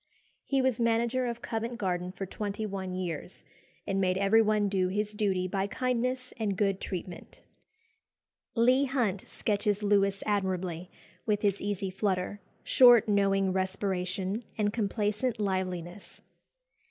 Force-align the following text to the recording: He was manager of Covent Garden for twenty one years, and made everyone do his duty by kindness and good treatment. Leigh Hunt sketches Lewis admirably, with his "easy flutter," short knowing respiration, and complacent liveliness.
He 0.45 0.63
was 0.63 0.79
manager 0.79 1.27
of 1.27 1.43
Covent 1.43 1.77
Garden 1.77 2.11
for 2.11 2.25
twenty 2.25 2.65
one 2.65 2.95
years, 2.95 3.43
and 3.85 4.01
made 4.01 4.17
everyone 4.17 4.67
do 4.67 4.87
his 4.87 5.13
duty 5.13 5.47
by 5.47 5.67
kindness 5.67 6.33
and 6.37 6.57
good 6.57 6.81
treatment. 6.81 7.43
Leigh 8.55 8.85
Hunt 8.85 9.21
sketches 9.27 9.83
Lewis 9.83 10.23
admirably, 10.25 10.89
with 11.27 11.43
his 11.43 11.61
"easy 11.61 11.91
flutter," 11.91 12.41
short 12.63 13.07
knowing 13.07 13.53
respiration, 13.53 14.43
and 14.57 14.73
complacent 14.73 15.39
liveliness. 15.39 16.19